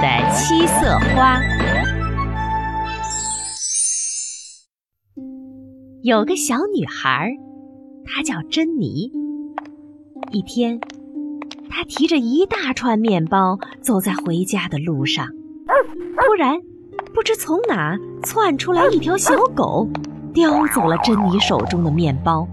[0.00, 1.40] 的七色花。
[6.02, 7.32] 有个小女孩，
[8.04, 9.10] 她叫珍妮。
[10.30, 10.78] 一天，
[11.68, 15.26] 她提着一大串面包走在回家的路上，
[15.66, 16.60] 突然，
[17.12, 19.88] 不知从哪窜出来一条小狗，
[20.32, 22.46] 叼走了珍妮手中的面包。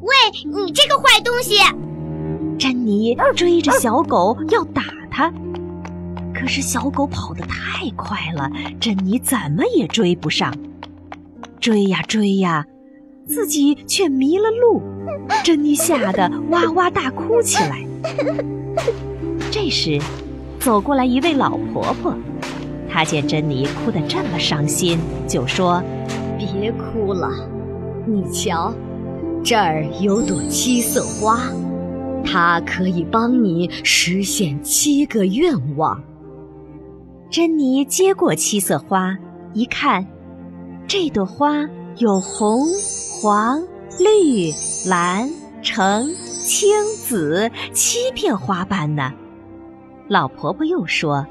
[0.00, 0.12] 喂，
[0.44, 1.58] 你这个坏东西！
[2.58, 5.32] 珍妮追着小狗要打它，
[6.42, 10.52] 可是小狗跑得太快了，珍妮怎么也追不上。
[11.60, 12.66] 追呀追呀，
[13.24, 14.82] 自己却迷了路，
[15.44, 17.86] 珍妮吓得哇哇大哭起来。
[19.52, 20.00] 这时，
[20.58, 22.12] 走过来一位老婆婆，
[22.90, 24.98] 她见珍妮哭得这么伤心，
[25.28, 25.80] 就说
[26.36, 27.30] ：“别哭了，
[28.04, 28.74] 你瞧。”
[29.44, 31.40] 这儿有朵七色花，
[32.24, 36.02] 它可以帮你实现七个愿望。
[37.32, 39.16] 珍妮接过七色花，
[39.54, 40.06] 一看，
[40.86, 42.66] 这朵花有红、
[43.22, 43.58] 黄、
[43.98, 44.52] 绿、
[44.86, 45.30] 蓝、
[45.62, 49.10] 橙、青、紫七片花瓣呢。
[50.08, 51.26] 老婆婆又说：“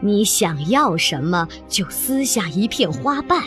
[0.00, 3.38] 你想要什么，就撕下一片花瓣，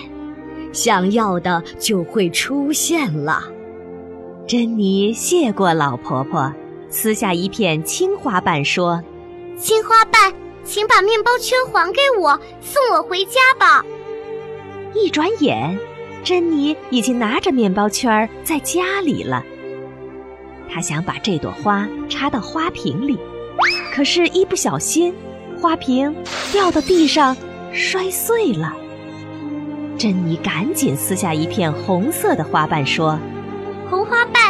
[0.71, 3.41] 想要的就会出现了。”
[4.45, 6.53] 珍妮谢过老婆婆，
[6.87, 9.01] 撕下一片青花瓣，说
[9.57, 10.31] ：“青花瓣，
[10.65, 13.85] 请把面包圈还给我，送我回家吧。”
[14.93, 15.77] 一转眼，
[16.23, 19.43] 珍妮已经拿着面包圈在家里了。
[20.69, 23.17] 她想把这朵花插到花瓶里，
[23.93, 25.13] 可是，一不小心，
[25.61, 26.13] 花瓶
[26.51, 27.37] 掉到地上，
[27.71, 28.73] 摔碎了。
[29.97, 33.17] 珍妮赶紧撕下一片红色的花瓣，说。
[33.89, 34.44] 红花瓣，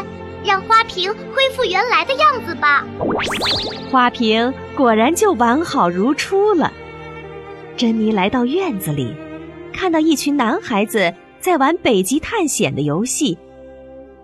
[0.96, 2.86] 瓶恢复原来的样子吧。
[3.92, 6.72] 花瓶果然就完好如初了。
[7.76, 9.14] 珍妮来到院子里，
[9.74, 13.38] 看到一群男孩子在玩北极探险的游戏。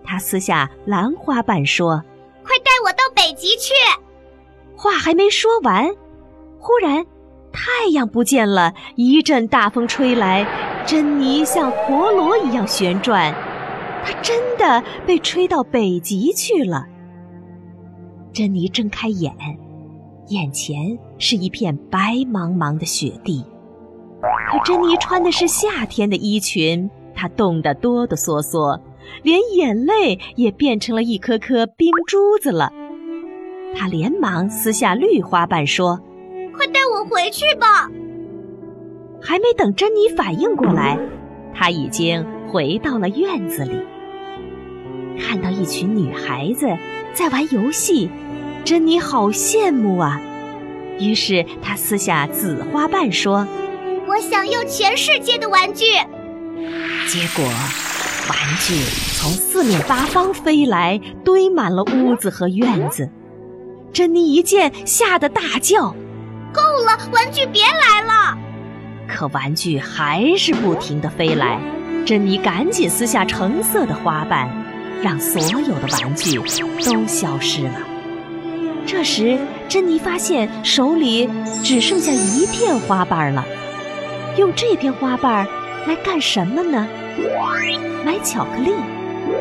[0.02, 2.02] 她撕下蓝花瓣说
[2.42, 3.74] ：“快带我到北极去！”
[4.74, 5.90] 话还没说完，
[6.58, 7.04] 忽然
[7.52, 10.46] 太阳不见了，一阵大风吹来，
[10.86, 13.32] 珍妮像陀螺一样旋转。
[14.04, 16.86] 他真的被吹到北极去了。
[18.32, 19.32] 珍妮睁开眼，
[20.28, 23.44] 眼前是一片白茫茫的雪地。
[24.50, 28.80] 可珍妮穿的是夏天的衣裙，她冻得哆哆嗦嗦，
[29.22, 32.72] 连眼泪也变成了一颗颗冰珠子了。
[33.74, 36.00] 她连忙撕下绿花瓣，说
[36.56, 37.90] ：“快带我回去吧！”
[39.20, 40.98] 还没等珍妮反应过来，
[41.54, 43.80] 她已经回到了院子里。
[45.20, 46.66] 看到一群女孩子
[47.14, 48.10] 在玩游戏，
[48.64, 50.20] 珍妮好羡慕啊！
[50.98, 53.46] 于是她撕下紫花瓣说
[54.06, 55.84] ：“我想要全世界的玩具。”
[57.08, 58.74] 结果，玩具
[59.16, 63.10] 从四面八方飞来，堆满了屋子和院子。
[63.92, 65.94] 珍妮一见，吓得大叫
[66.52, 68.38] ：“够了，玩具别来了！”
[69.08, 71.58] 可玩具还是不停地飞来。
[72.06, 74.48] 珍妮赶紧撕下橙色的花瓣。
[75.02, 77.80] 让所有的玩具都消失了。
[78.86, 81.28] 这时，珍妮发现手里
[81.62, 83.44] 只剩下一片花瓣了。
[84.36, 85.46] 用这片花瓣
[85.86, 86.86] 来干什么呢？
[88.04, 88.72] 买巧克力？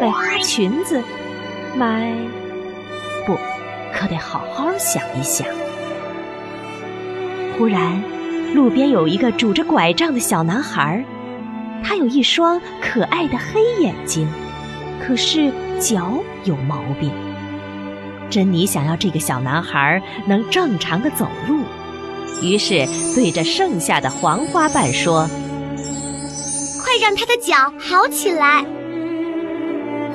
[0.02, 1.02] 买花裙子？
[1.76, 2.12] 买……
[3.26, 3.38] 不，
[3.94, 5.48] 可得好好想一想。
[7.58, 8.02] 忽然，
[8.54, 11.04] 路边有一个拄着拐杖的小男孩，
[11.84, 14.28] 他有一双可爱的黑眼睛。
[15.06, 17.12] 可是脚有毛病。
[18.30, 21.64] 珍妮想要这个小男孩能正常的走路，
[22.42, 25.28] 于是对着剩下的黄花瓣说
[26.82, 28.66] ：“快让他的脚好起来。”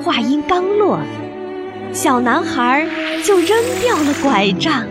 [0.03, 0.99] 话音刚落，
[1.93, 2.87] 小男孩
[3.23, 3.49] 就扔
[3.81, 4.85] 掉了拐杖。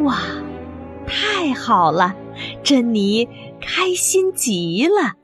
[0.00, 0.18] 哇，
[1.06, 2.14] 太好了！
[2.62, 3.28] 珍妮
[3.60, 5.19] 开心极了。